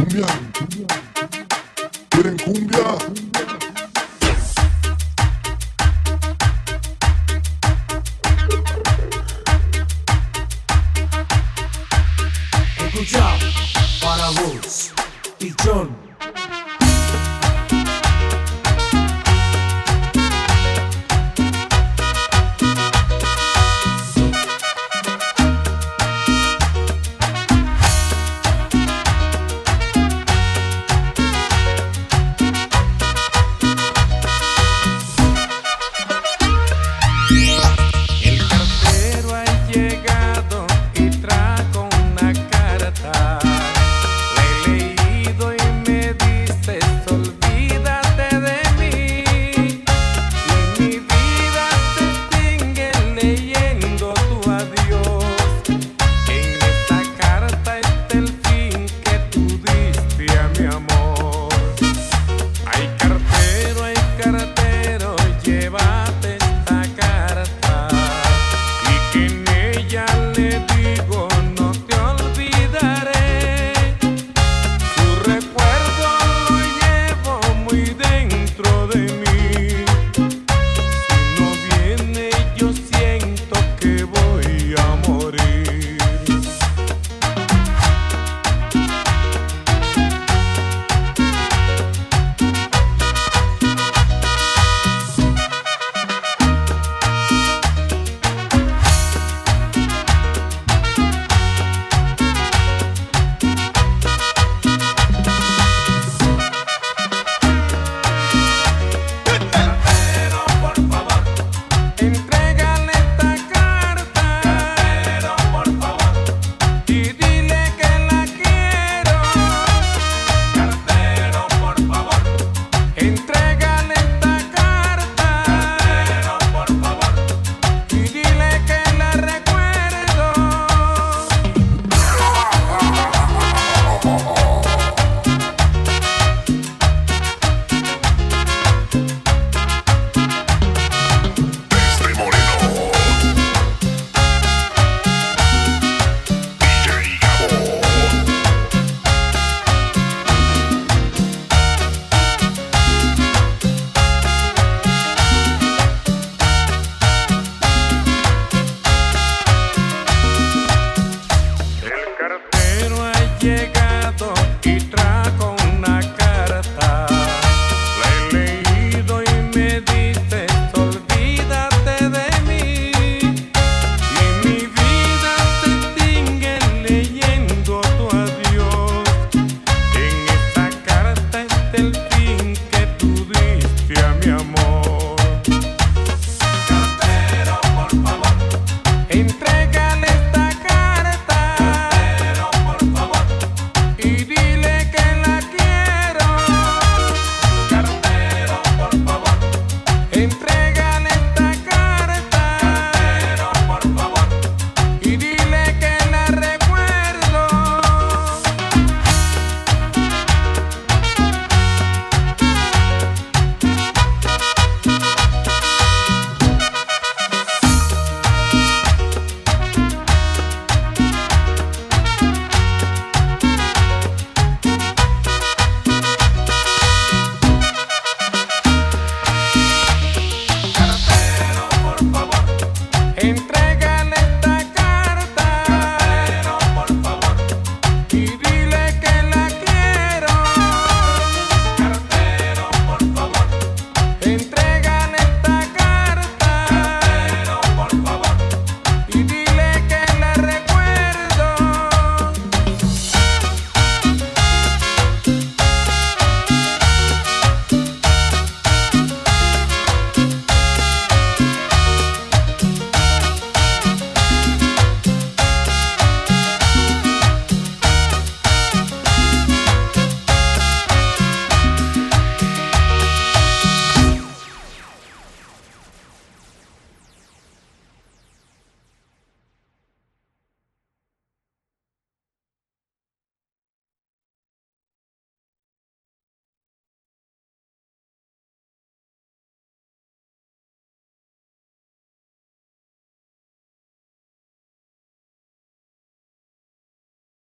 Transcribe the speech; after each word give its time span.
cumbia. 0.00 0.26
Quieren 2.08 2.36
cumbia. 2.38 3.29